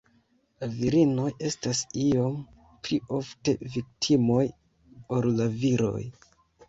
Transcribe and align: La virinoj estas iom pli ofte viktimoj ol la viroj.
La 0.61 0.67
virinoj 0.77 1.25
estas 1.49 1.81
iom 2.03 2.39
pli 2.87 2.99
ofte 3.21 3.55
viktimoj 3.75 4.43
ol 5.19 5.31
la 5.43 5.49
viroj. 5.61 6.05